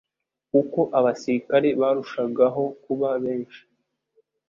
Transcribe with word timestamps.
Uko 0.61 0.79
abasirikari 0.97 1.69
barushagaho 1.79 2.63
kuba 2.83 3.09
benshi 3.23 3.61